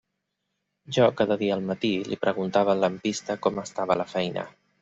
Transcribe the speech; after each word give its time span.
Jo 0.97 1.05
cada 1.19 1.37
dia 1.43 1.53
al 1.57 1.61
matí 1.69 1.93
li 2.13 2.19
preguntava 2.25 2.75
al 2.75 2.83
lampista 2.87 3.39
com 3.45 3.63
estava 3.67 4.03
la 4.03 4.09
feina. 4.17 4.49